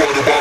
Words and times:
what 0.00 0.39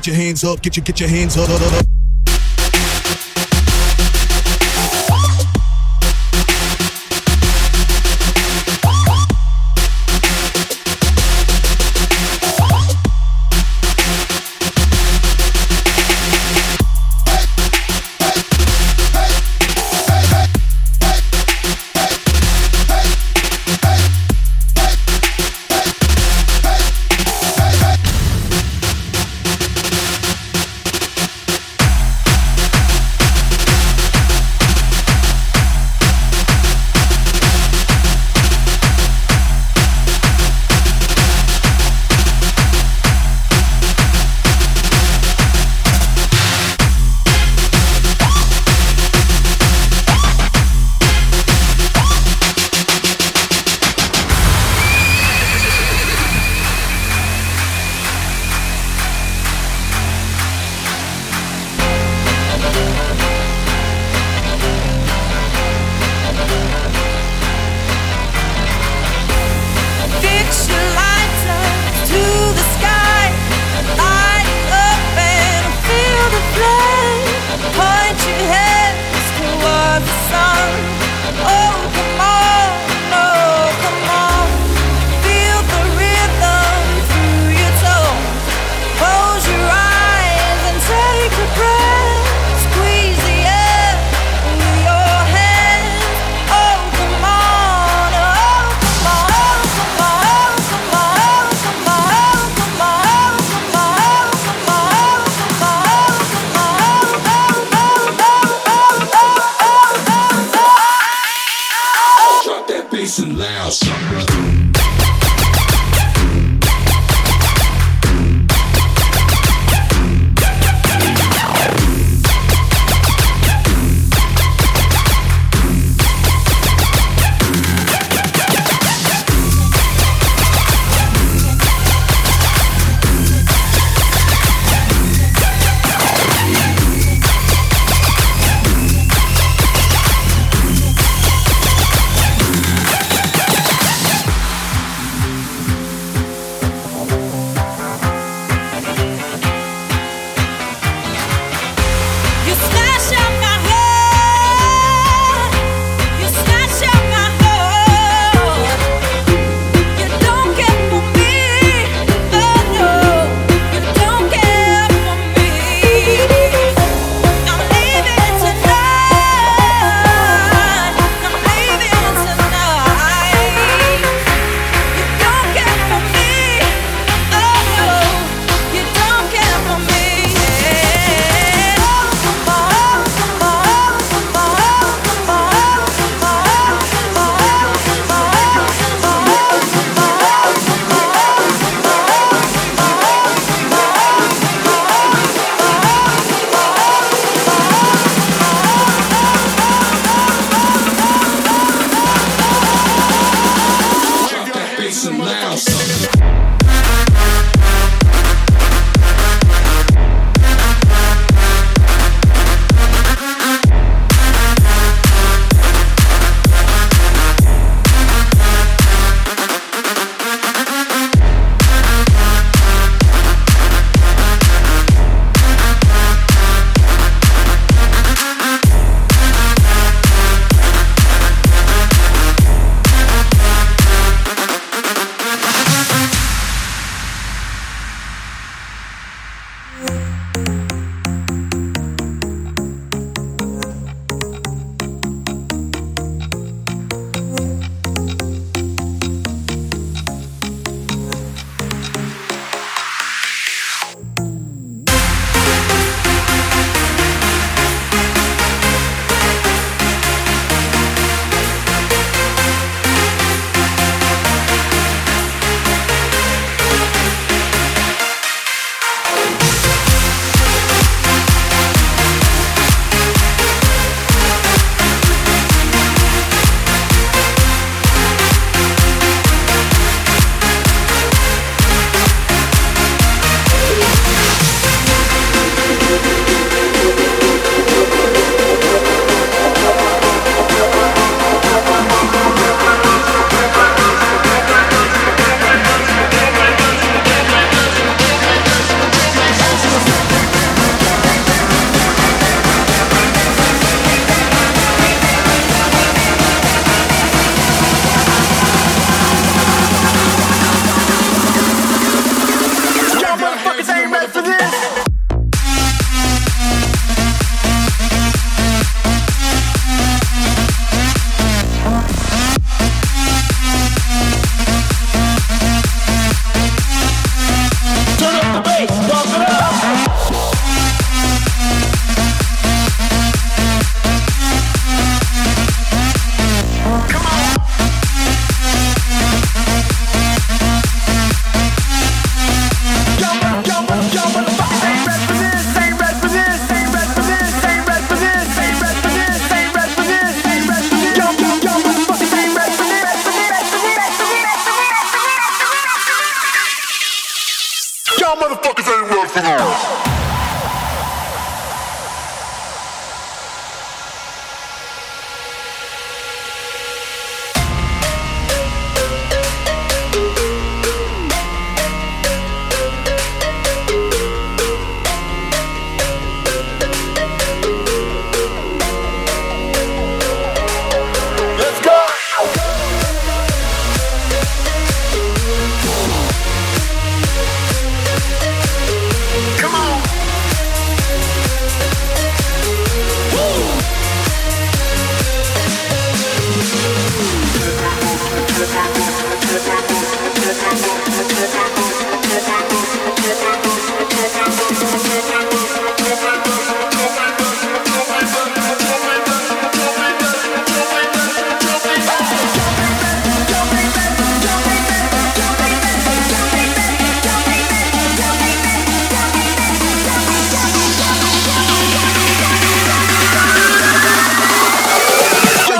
Get 0.00 0.06
your 0.06 0.16
hands 0.16 0.44
up, 0.44 0.62
get 0.62 0.78
your 0.78 0.84
get 0.84 0.98
your 0.98 1.10
hands 1.10 1.36
up. 1.36 1.99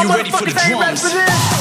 you 0.03 0.09
ready 0.09 0.31
for 0.31 0.45
the 0.45 0.53
drums? 0.53 1.60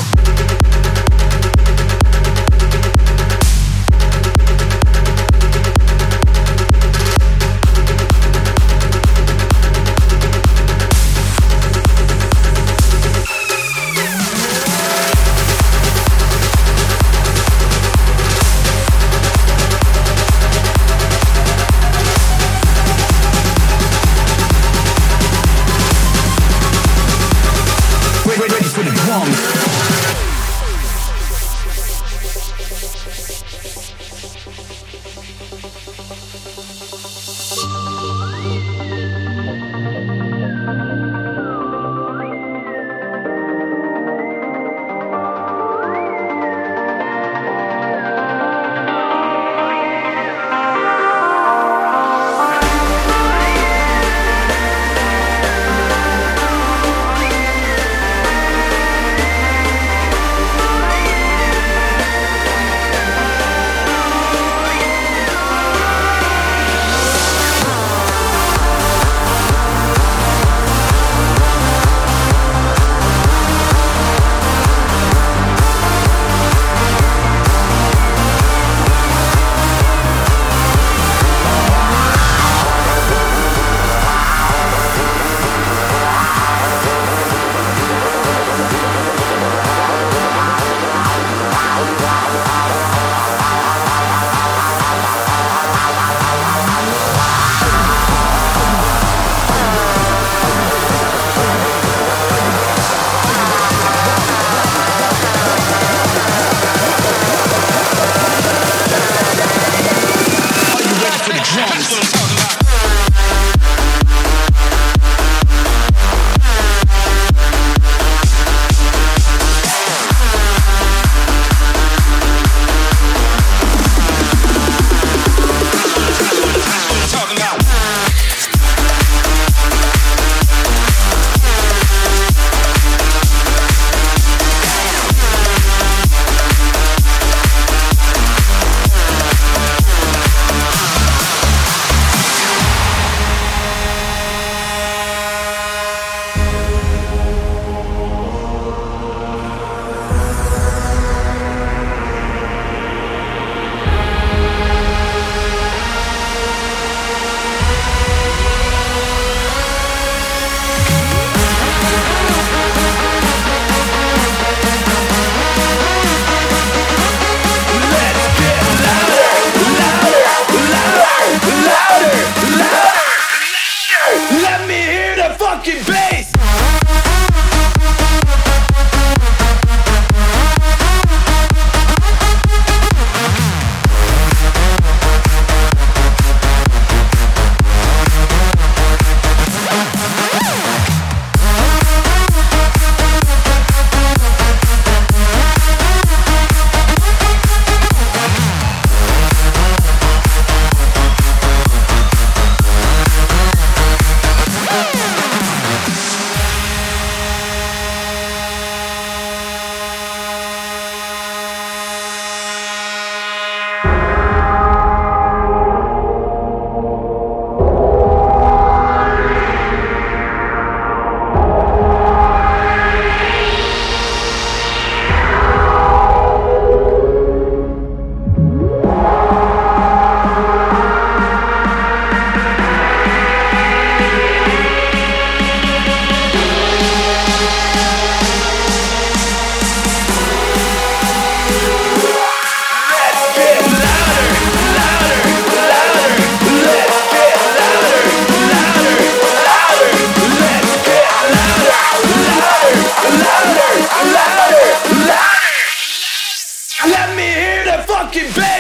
fucking 258.12 258.34
bed. 258.34 258.59